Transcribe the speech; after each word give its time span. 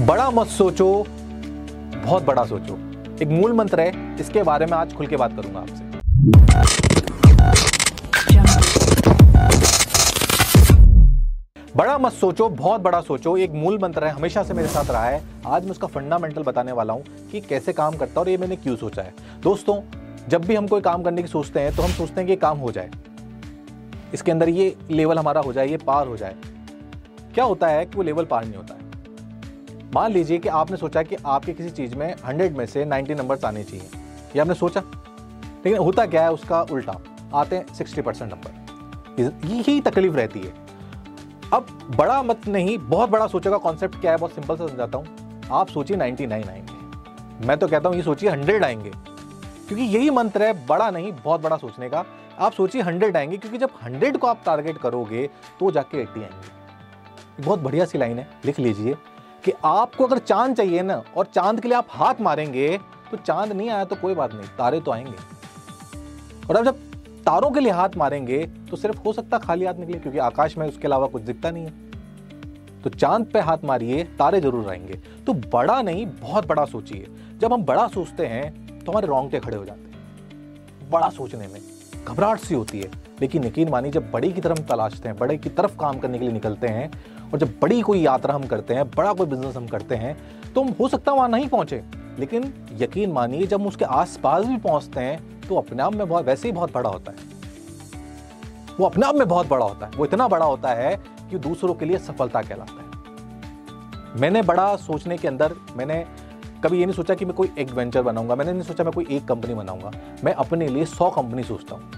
बड़ा 0.00 0.28
मत 0.30 0.46
सोचो, 0.46 0.86
बहुत 1.96 2.22
बड़ा 2.24 2.44
सोचो। 2.44 2.78
एक 3.22 3.28
मूल 3.30 3.52
मंत्र 3.52 3.80
है, 3.80 4.16
इसके 4.20 4.42
बारे 4.42 4.66
में 4.66 4.72
आज 4.72 4.92
खुल 4.94 5.06
के 5.06 5.16
बात 5.16 5.36
करूँगा 5.36 5.60
आपसे। 5.60 5.88
बड़ा 11.76 11.98
मत 11.98 12.12
सोचो, 12.12 12.48
बहुत 12.48 12.80
बड़ा 12.80 13.00
सोचो, 13.00 13.36
एक 13.36 13.50
मूल 13.52 13.78
मंत्र 13.82 14.04
है, 14.04 14.12
हमेशा 14.12 14.42
से 14.42 14.54
मेरे 14.54 14.68
साथ 14.68 14.90
रहा 14.90 15.04
है। 15.04 15.22
आज 15.46 15.64
मैं 15.64 15.70
उसका 15.70 15.86
फंडामेंटल 15.86 16.42
बताने 16.42 16.72
वाला 16.72 16.92
हूँ 16.92 17.04
कि 17.32 17.40
कैसे 17.40 17.72
काम 17.72 17.96
करता 17.96 18.12
है 18.12 18.20
और 18.20 18.28
ये 18.28 18.36
मैंने 18.36 18.56
क्यों 18.56 18.76
सोचा 18.76 19.02
है। 19.02 19.14
दोस्तों, 19.42 19.80
जब 20.28 20.44
भी 20.44 20.54
हम 20.54 20.66
कोई 20.68 20.80
काम 20.80 21.02
करने 21.02 21.22
की 21.22 21.28
सोचते 21.28 21.60
हैं 21.60 21.76
तो 21.76 21.82
हम 21.82 21.90
सोचते 21.90 22.20
हैं 22.20 22.28
कि 22.28 22.36
काम 22.36 22.58
हो 22.58 22.72
जाए। 22.72 22.90
इसके 24.14 24.32
अंदर 24.32 24.48
ये 24.48 24.74
लेवल 24.90 25.18
हमारा 25.18 25.40
हो 25.40 25.52
जाए, 25.52 25.68
ये 25.68 25.76
पार 25.76 26.06
हो 26.06 26.16
जाए। 26.16 26.34
क्या 27.34 27.44
होता 27.44 27.66
है 27.68 27.84
कि 27.86 27.96
वो 27.96 28.02
लेवल 28.02 28.24
पार 28.24 28.44
नहीं 28.44 28.56
होता 28.56 28.74
है। 28.74 28.88
मान 29.94 30.12
लीजिए 30.12 30.38
कि 30.38 30.48
आपने 30.48 30.76
सोचा 30.76 31.02
कि 31.02 31.16
आपके 31.26 31.52
किसी 31.52 31.70
चीज़ 31.70 31.94
में 31.94 32.14
हंड्रेड 32.26 32.56
में 32.56 32.66
से 32.66 32.84
नाइन्टी 32.84 33.14
नंबर्स 33.14 33.44
आने 33.44 33.64
चाहिए। 33.64 33.86
ये 34.36 34.38
आपने 34.38 34.54
सोचा। 34.54 34.80
लेकिन 35.66 35.76
होता 35.76 36.06
क्या 36.06 36.22
है, 36.22 36.32
उसका 36.32 36.62
उल्टा। 36.62 36.96
आते 37.34 37.56
हैं 37.56 37.74
सिक्सटी 37.74 38.02
परसेंट 38.02 38.32
नंबर। 38.32 39.46
यही 39.48 39.80
तकलीफ़ 39.80 40.14
रहती 40.14 40.40
है। 40.40 40.54
अब 41.52 41.66
बड़ा 41.96 42.22
मत 42.22 42.46
नहीं, 42.48 42.78
बहुत 42.78 43.10
बड़ा 43.10 43.26
सोचेगा 43.26 43.56
कॉन्सेप्ट 43.56 44.00
क्या 44.00 44.12
है, 44.12 44.18
बहुत 44.18 44.32
सिंपल 44.32 44.56
से 44.56 44.68
समझाता 44.68 44.98
हूँ। 44.98 45.06
आप 45.52 45.68
सोचिए 45.68 45.96
नाइन्टी 45.96 46.26
नाइन 46.26 46.48
आएँगे। 46.48 47.46
मैं 47.46 47.58
तो 47.58 47.68
कहता 47.68 47.88
हूँ, 47.88 47.96
ये 47.96 48.02
सोचिए 48.02 48.30
हंड्रेड 48.30 48.64
आएँगे। 48.64 48.90
क्योंकि 49.68 49.84
यही 49.84 50.10
मंत्र 50.10 50.42
है, 50.42 50.66
बड़ा 50.66 50.90
नहीं, 50.90 51.12
बहुत 51.12 51.40
बड़ा 51.40 51.56
सोचने 51.56 51.88
का। 51.88 52.04
आप 52.38 52.52
सोचिए 52.52 52.82
हंड्रेड 52.82 53.16
आएँगे, 53.16 53.36
क्योंकि 53.36 53.58
जब 53.58 53.70
हंड्रेड 53.82 54.18
को 54.18 54.26
आप 54.26 54.42
टारगेट 54.46 54.78
करोगे 54.78 55.30
तो 55.60 55.70
जाके 55.70 56.00
एट्टी 56.00 56.20
आएँगे। 56.20 57.42
बहुत 57.42 57.58
बढ़िया 57.58 57.84
सी 57.84 57.98
लाइन 57.98 58.18
है, 58.18 58.30
लिख 58.44 58.58
लीजिए। 58.58 58.96
कि 59.44 59.52
आपको 59.64 60.06
अगर 60.06 60.18
चाँद 60.18 60.56
चाहिए 60.56 60.82
ना, 60.82 61.02
और 61.16 61.26
चाँद 61.26 61.60
के 61.60 61.68
लिए 61.68 61.76
आप 61.76 61.86
हाथ 61.90 62.20
मारेंगे 62.20 62.78
तो 63.10 63.16
चाँद 63.16 63.52
नहीं 63.52 63.70
आया 63.70 63.84
तो 63.84 63.96
कोई 63.96 64.14
बात 64.14 64.34
नहीं, 64.34 64.48
तारे 64.58 64.80
तो 64.80 64.90
आएँगे। 64.90 66.48
और 66.48 66.56
अब 66.56 66.64
जब 66.64 66.78
तारों 67.24 67.50
के 67.50 67.60
लिए 67.60 67.72
हाथ 67.72 67.96
मारेंगे 67.96 68.38
तो 68.70 68.76
सिर्फ़ 68.76 68.98
हो 68.98 69.12
सकता 69.12 69.38
खाली 69.38 69.64
हाथ 69.64 69.74
निकले, 69.74 69.98
क्योंकि 69.98 70.18
आकाश 70.20 70.56
में 70.58 70.66
उसके 70.68 70.86
अलावा 70.88 71.06
कुछ 71.06 71.22
दिखता 71.22 71.50
नहीं 71.50 71.64
है। 71.64 71.88
तो 72.82 72.90
चाँद 72.90 73.26
पे 73.32 73.40
हाथ 73.40 73.64
मारिए, 73.64 74.04
तारे 74.18 74.40
ज़रूर 74.40 74.68
आएँगे। 74.68 75.00
तो 75.26 75.32
बड़ा 75.32 75.80
नहीं, 75.82 76.06
बहुत 76.20 76.46
बड़ा 76.46 76.64
सोचिए। 76.64 77.06
जब 77.38 77.52
हम 77.52 77.64
बड़ा 77.64 77.86
सोचते 77.88 78.26
हैं 78.26 78.84
तो 78.84 78.92
हमारे 78.92 79.06
रोंगटे 79.06 79.40
खड़े 79.40 79.56
हो 79.56 79.64
जाते 79.64 79.80
हैं। 79.80 80.90
बड़ा 80.90 81.08
सोचने 81.10 81.46
में 81.46 81.60
घबराहट 82.04 82.38
सी 82.38 82.54
होती 82.54 82.80
है। 82.80 82.90
लेकिन 83.20 83.44
यकीन 83.44 83.68
मानिए, 83.68 83.92
जब 83.92 84.10
बड़ी 84.10 84.32
की 84.32 84.40
तरफ़ 84.40 84.60
तलाशते 84.60 85.08
हैं, 85.08 85.16
बड़े 85.18 85.36
की 85.38 85.50
तरफ़ 85.50 85.76
काम 85.76 85.98
करने 85.98 86.18
के 86.18 86.24
लिए 86.24 86.32
निकलते 86.32 86.68
हैं 86.68 86.90
और 87.32 87.38
जब 87.38 87.58
बड़ी 87.62 87.80
कोई 87.80 88.00
यात्रा 88.00 88.34
हम 88.34 88.46
करते 88.46 88.74
हैं, 88.74 88.88
बड़ा 88.90 89.12
कोई 89.12 89.26
बिज़नेस 89.26 89.56
हम 89.56 89.66
करते 89.66 89.94
हैं 89.94 90.16
तो 90.52 90.62
हम 90.62 90.74
हो 90.80 90.88
सकता 90.88 91.12
है 91.12 91.16
वहाँ 91.16 91.28
नहीं 91.28 91.48
पहुँचे। 91.48 91.82
लेकिन 92.18 92.52
यकीन 92.72 93.12
मानिए, 93.12 93.46
जब 93.46 93.60
हम 93.60 93.66
उसके 93.66 93.84
आसपास 93.84 94.46
भी 94.46 94.56
पहुँचते 94.56 95.00
हैं 95.00 95.40
तो 95.40 95.56
अपने 95.56 95.82
आप 95.82 95.94
में 95.94 96.08
बहुत, 96.08 96.26
वैसे 96.26 96.48
ही 96.48 96.52
बहुत 96.52 96.72
बड़ा 96.72 96.90
होता 96.90 97.12
है। 97.12 97.28
वो 98.80 98.86
अपने 98.86 99.06
आप 99.06 99.14
में 99.14 99.28
बहुत 99.28 99.48
बड़ा 99.48 99.66
होता 99.66 99.86
है। 99.86 99.92
वो 99.92 100.04
इतना 100.04 100.28
बड़ा 100.28 100.46
होता 100.46 100.68
है 100.68 100.96
कि 101.30 101.38
दूसरों 101.38 101.74
के 101.74 101.84
लिए 101.84 101.98
सफलता 101.98 102.42
कहलाता 102.42 102.72
है। 102.72 104.18
मैंने 104.20 104.42
बड़ा 104.42 104.74
सोचने 104.76 105.16
के 105.16 105.28
अंदर, 105.28 105.54
मैंने 105.76 106.04
कभी 106.64 106.78
ये 106.78 106.86
नहीं 106.86 106.96
सोचा 106.96 107.14
कि 107.14 107.24
मैं 107.24 107.34
कोई 107.34 107.50
एक 107.58 107.70
वेंचर 107.70 108.02
बनाऊँगा, 108.02 108.34
मैंने 108.34 108.52
नहीं 108.52 108.62
सोचा 108.62 108.84
मैं 108.84 108.92
कोई 108.92 109.06
एक 109.10 109.26
कंपनी 109.28 109.54
बनाऊँगा। 109.54 109.90
मैं 110.24 110.32
अपने 110.34 110.68
लिए 110.68 110.84
सौ 110.84 111.10
कंपनी 111.10 111.42
सोचता 111.42 111.74
हूँ। 111.74 111.90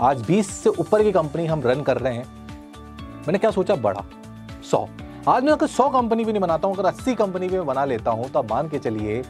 आज 0.00 0.22
बीस 0.26 0.50
से 0.50 0.70
ऊपर 0.70 1.02
की 1.02 1.12
कंपनी 1.12 1.46
हम 1.46 1.62
रन 1.64 1.82
कर 1.82 1.98
रहे 1.98 2.14
हैं। 2.14 2.26
मैंने 3.26 3.38
क्या 3.38 3.50
सोचा? 3.50 3.74
बड़ा। 3.74 4.04
सौ। 4.66 4.86
आज 5.28 5.44
मैं 5.44 5.52
अगर 5.52 5.66
सौ 5.68 5.88
कंपनी 5.90 6.24
भी 6.24 6.32
नहीं 6.32 6.40
बनाता 6.42 6.68
हूँ, 6.68 6.76
अगर 6.76 6.86
अस्सी 6.86 7.14
कंपनी 7.14 7.48
भी 7.48 7.60
बना 7.62 7.84
लेता 7.84 8.10
हूँ 8.10 8.28
तो 8.30 8.42
मान 8.44 8.68
के 8.68 8.78
चलिए 8.80 9.22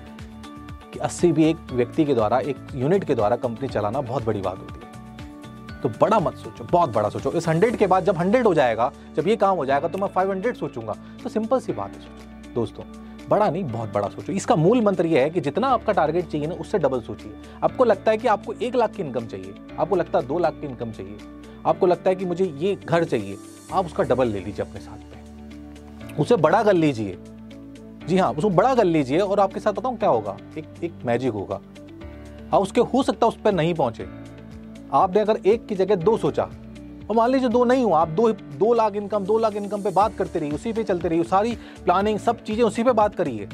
कि 0.92 0.98
अस्सी 1.01 1.31
भी 1.33 1.45
एक 1.45 1.73
व्यक्ति 1.73 2.05
के 2.05 2.15
द्वारा, 2.15 2.39
एक 2.41 2.56
यूनिट 2.75 3.05
के 3.05 3.15
द्वारा 3.15 3.37
कंपनी 3.39 3.69
चलाना 3.69 4.01
बहुत 4.03 4.25
बड़ी 4.25 4.41
बात 4.41 4.59
होती 4.59 4.75
है। 4.75 5.80
तो 5.80 5.89
बड़ा 6.01 6.19
मत 6.20 6.36
सोचो, 6.36 6.64
बहुत 6.64 6.92
बड़ा 6.92 7.08
सोचो। 7.08 7.33
इस 7.33 7.48
हंड्रेड 7.48 7.77
के 7.77 7.86
बाद 7.86 8.05
जब 8.05 8.17
हंड्रेड 8.17 8.46
हो 8.46 8.55
जाएगा, 8.55 8.91
जब 9.17 9.29
ये 9.29 9.36
काम 9.36 9.57
हो 9.57 9.67
जाएगा 9.67 9.89
तो 9.89 9.98
मैं 9.98 10.08
फाइव 10.08 10.30
हंड्रेड 10.30 10.57
सोचूँगा। 10.57 10.95
तो 11.23 11.29
सिंपल 11.29 11.61
सी 11.61 11.73
बात 11.73 11.92
है 11.92 12.55
दोस्तों, 12.55 12.85
बड़ा 13.29 13.48
नहीं, 13.51 13.64
बहुत 13.64 13.92
बड़ा 13.92 14.08
सोचो। 14.08 14.33
इसका 14.33 14.57
मूल 14.57 14.80
मंत्र 14.83 15.07
यह 15.07 15.23
है 15.23 15.30
कि 15.30 15.41
जितना 15.41 15.69
आपका 15.69 15.92
टारगेट 15.92 16.29
चाहिए 16.29 16.46
ना, 16.46 16.55
उससे 16.57 16.79
डबल 16.79 17.01
सोचिए। 17.02 17.33
आपको 17.63 17.85
लगता 17.85 18.11
है 18.11 18.19
कि 18.19 18.29
आपको 18.29 18.52
एक 18.55 18.77
लाख 18.77 18.92
की 18.92 19.02
इनकम 19.02 19.27
चाहिए, 19.27 19.55
आपको 19.79 19.96
लगता 19.96 20.19
है 20.19 20.27
दो 20.27 20.39
लाख 20.39 20.55
की 20.61 20.67
इनकम 20.67 20.92
चाहिए, 20.92 21.19
आपको 21.67 21.86
लगता 21.86 22.11
है 22.11 22.17
कि 22.17 22.25
मुझे 22.25 22.45
ये 22.57 22.75
घर 22.77 23.05
चाहिए, 23.05 23.39
आप 23.73 23.86
उसका 23.86 24.02
डबल 24.05 24.29
ले 24.29 24.41
लीजिए 24.41 24.64
अपने 24.64 24.80
साथ। 24.80 25.14
उसे 26.20 26.36
बड़ा 26.36 26.62
कर 26.62 26.74
लीजिए। 26.74 27.18
जी 28.08 28.18
हाँ 28.18 28.32
उसको 28.32 28.50
बड़ा 28.50 28.74
कर 28.74 28.84
लीजिए 28.84 29.18
और 29.18 29.40
आपके 29.40 29.60
साथ 29.60 29.72
बताऊँ 29.72 29.96
क्या 29.96 30.08
होगा? 30.08 30.36
एक 30.58 30.84
एक 30.84 30.92
मैजिक 31.04 31.32
होगा। 31.32 31.60
हाँ 32.52 32.60
उसके 32.60 32.80
हो 32.82 33.02
सकता 33.02 33.27
है 33.27 33.28
उस 33.28 33.38
पर 33.44 33.52
नहीं 33.52 33.74
पहुँचे। 33.74 34.06
आपने 34.92 35.20
अगर 35.20 35.40
एक 35.46 35.66
की 35.66 35.74
जगह 35.74 35.94
दो 35.94 36.16
सोचा, 36.16 36.42
और 37.10 37.16
मान 37.16 37.30
लीजिए 37.30 37.48
दो 37.48 37.64
नहीं 37.64 37.84
हुआ, 37.84 38.00
आप 38.00 38.08
दो 38.08 38.30
दो 38.32 38.72
लाख 38.74 38.94
इनकम 38.94 39.24
दो 39.24 39.38
लाख 39.38 39.56
इनकम 39.56 39.82
पे 39.82 39.90
बात 39.90 40.16
करते 40.16 40.38
रहिए, 40.38 40.52
उसी 40.52 40.72
पे 40.72 40.84
चलते 40.84 41.08
रहिए, 41.08 41.24
सारी 41.24 41.54
प्लानिंग 41.84 42.18
सब 42.18 42.42
चीज़ें 42.42 42.64
उसी 42.64 42.84
पे 42.84 42.92
बात 42.92 43.14
करिए। 43.14 43.48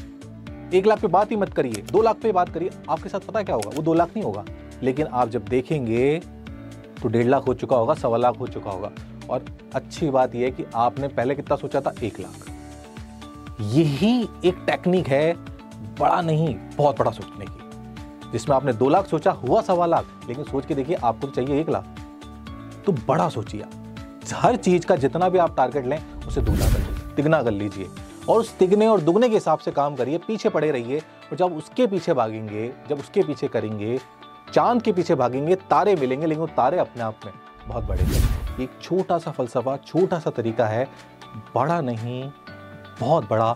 एक 0.74 0.86
लाख 0.86 1.00
पे 1.00 1.08
बात 1.08 1.30
ही 1.30 1.36
मत 1.36 1.52
करिए, 1.54 1.82
दो 1.92 2.02
लाख 2.02 2.16
पे 2.16 2.32
बात 2.32 2.48
करिए। 2.48 2.70
आपके 2.90 3.08
साथ 3.08 3.20
पता 3.20 3.42
क्या 3.42 3.54
होगा? 3.54 3.70
वो 3.76 3.82
दो 3.82 3.94
लाख 3.94 4.08
नहीं 4.08 4.24
होगा। 4.24 4.44
लेकिन 4.82 5.06
आप 5.06 5.28
जब 5.28 5.44
देखेंगे 5.44 6.18
तो 7.02 7.08
डेढ़ 7.08 7.26
लाख 7.26 7.46
हो 7.46 7.54
चुका 7.54 7.76
होगा, 7.76 7.94
सवा 7.94 8.16
लाख 8.16 8.40
हो 8.40 8.46
चुका 8.46 8.70
होगा। 8.70 8.92
और 9.30 9.44
अच्छी 9.74 10.10
बात 10.10 10.34
यह 10.34 10.44
है 10.44 10.50
कि 10.50 10.64
आपने 10.74 11.08
पहले 11.08 11.34
कितना 11.34 11.56
सोचा 11.56 11.80
था? 11.80 11.94
एक 12.02 12.20
लाख। 12.20 12.51
यही 13.62 14.28
एक 14.44 14.62
टेक्निक 14.66 15.08
है, 15.08 15.32
बड़ा 15.98 16.20
नहीं, 16.20 16.54
बहुत 16.76 16.98
बड़ा 16.98 17.10
सोचने 17.10 17.46
की, 17.46 18.30
जिसमें 18.32 18.56
आपने 18.56 18.72
दो 18.72 18.88
लाख 18.88 19.06
सोचा, 19.06 19.30
हुआ 19.30 19.60
सवा 19.62 19.86
लाख, 19.86 20.06
लेकिन 20.28 20.44
सोच 20.44 20.66
के 20.66 20.74
देखिए, 20.74 20.96
आपको 20.96 21.26
तो 21.26 21.32
चाहिए 21.32 21.60
एक 21.60 21.70
लाख। 21.70 21.84
तो 22.86 22.92
बड़ा 22.92 23.28
सोचिए 23.28 23.64
हर 24.34 24.56
चीज़ 24.56 24.86
का 24.86 24.96
जितना 24.96 25.28
भी 25.28 25.38
आप 25.38 25.56
टारगेट 25.56 25.86
लें, 25.86 26.00
उसे 26.18 26.40
दुगना 26.40 26.66
कर 26.66 26.78
लीजिए 26.78 27.14
तिगना 27.16 27.42
कर 27.42 27.50
लीजिए। 27.50 27.88
और 28.28 28.40
उस 28.40 28.56
तिगने 28.58 28.86
और 28.86 29.00
दुगने 29.00 29.28
के 29.28 29.34
हिसाब 29.34 29.58
से 29.58 29.70
काम 29.70 29.96
करिए, 29.96 30.18
पीछे 30.18 30.48
पड़े 30.48 30.70
रहिए, 30.70 30.98
और 30.98 31.36
जब 31.36 31.56
उसके 31.56 31.86
पीछे 31.86 32.14
भागेंगे, 32.14 32.72
जब 32.88 32.98
उसके 32.98 33.22
पीछे 33.22 33.48
करेंगे, 33.48 33.98
चाँद 34.52 34.82
के 34.82 34.92
पीछे 34.92 35.14
भागेंगे, 35.14 35.54
तारे 35.54 35.94
मिलेंगे, 35.96 36.26
लेकिन 36.26 36.40
वो 36.40 36.46
तारे 36.46 36.78
अपने 36.78 37.02
आप 37.02 37.20
में 37.24 37.34
बहुत 37.68 37.84
बड़े 37.84 38.04
एक 38.64 38.70
छोटा 38.82 39.18
सा 39.18 39.30
फलसफा, 39.30 39.76
छोटा 39.76 40.18
सा 40.18 40.30
तरीका 40.30 40.66
है, 40.66 40.88
बड़ा 41.54 41.80
नहीं 41.80 42.22
बहुत 43.02 43.28
बड़ा 43.30 43.52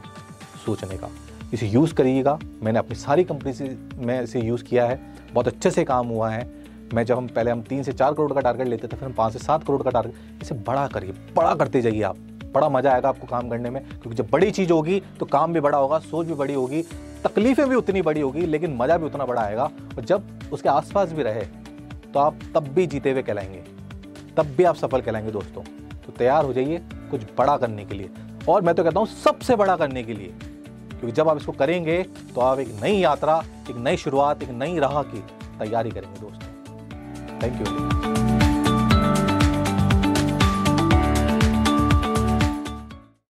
सोचने 0.64 0.96
का। 0.96 1.08
इसे 1.54 1.66
यूज़ 1.66 1.92
करिएगा। 1.94 2.38
मैंने 2.62 2.78
अपनी 2.78 2.94
सारी 2.96 3.24
कंपनी 3.24 3.52
से, 3.52 3.76
मैं 3.96 4.22
इसे 4.22 4.40
यूज़ 4.40 4.62
किया 4.64 4.86
है। 4.86 5.00
बहुत 5.34 5.48
अच्छे 5.48 5.70
से 5.70 5.84
काम 5.84 6.08
हुआ 6.08 6.30
है। 6.30 6.48
मैं 6.94 7.04
जब 7.04 7.16
हम, 7.16 7.26
पहले 7.26 7.50
हम 7.50 7.62
तीन 7.62 7.82
से 7.82 7.92
चार 7.92 8.12
करोड़ 8.12 8.32
का 8.32 8.40
टारगेट 8.40 8.66
लेते 8.68 8.88
थे, 8.88 8.96
फिर 8.96 9.08
हम 9.08 9.14
पाँच 9.14 9.32
से 9.32 9.38
सात 9.38 9.64
करोड़ 9.64 9.82
का 9.82 9.90
टारगेट 9.90 10.42
इसे 10.42 10.54
बड़ा 10.66 10.86
करिए, 10.88 11.12
बड़ा 11.36 11.54
करते 11.54 11.82
जाइए 11.82 12.02
आप। 12.02 12.16
बड़ा 12.54 12.68
मज़ा 12.68 12.92
आएगा 12.92 13.08
आपको 13.08 13.26
काम 13.26 13.48
करने 13.48 13.70
में, 13.70 13.82
क्योंकि 13.82 14.14
जब 14.14 14.28
बड़ी 14.30 14.50
चीज़ 14.50 14.72
होगी 14.72 15.00
तो 15.20 15.26
काम 15.26 15.52
भी 15.52 15.60
बड़ा 15.60 15.78
होगा, 15.78 15.98
सोच 16.00 16.26
भी 16.26 16.34
बड़ी 16.34 16.54
होगी, 16.54 16.82
तकलीफें 17.24 17.68
भी 17.68 17.74
उतनी 17.74 18.02
बड़ी 18.02 18.20
होगी, 18.20 18.46
लेकिन 18.46 18.76
मज़ा 18.76 18.98
भी 18.98 19.06
उतना 19.06 19.24
बड़ा 19.24 19.42
आएगा। 19.42 19.64
और 19.64 20.04
जब 20.04 20.28
उसके 20.52 20.68
आसपास 20.68 21.12
भी 21.12 21.22
रहे 21.22 21.44
तो 22.06 22.20
आप 22.20 22.38
तब 22.54 22.68
भी 22.68 22.86
जीते 22.86 23.12
हुए 23.12 23.22
कहलाएँगे। 23.22 23.62
तब 24.36 24.54
भी 24.56 24.64
आप 24.64 24.76
सफल 24.76 25.00
कहलाएँगे 25.00 25.30
दोस्तों। 25.30 25.62
तो 26.06 26.12
तैयार 26.12 26.44
हो 26.44 26.52
जाइए 26.52 26.82
कुछ 27.10 27.22
बड़ा 27.38 27.56
करने 27.56 27.84
के 27.84 27.94
लिए। 27.94 28.10
और 28.48 28.62
मैं 28.62 28.74
तो 28.74 28.84
कहता 28.84 29.00
हूँ 29.00 29.06
सबसे 29.24 29.56
बड़ा 29.56 29.76
करने 29.76 30.02
के 30.04 30.14
लिए 30.14 30.34
क्योंकि 30.90 31.12
जब 31.12 31.28
आप 31.28 31.36
इसको 31.36 31.52
करेंगे 31.52 32.02
तो 32.34 32.40
आप 32.40 32.58
एक 32.58 32.68
नई 32.82 32.96
यात्रा, 32.98 33.42
एक 33.70 33.76
नई 33.78 33.96
शुरुआत, 33.96 34.42
एक 34.42 34.50
नई 34.50 34.78
राह 34.78 35.02
की 35.02 35.22
तैयारी 35.58 35.90
करेंगे, 35.90 36.20
दोस्तों 36.20 37.40
थैंक 37.42 38.40
you. 38.40 38.45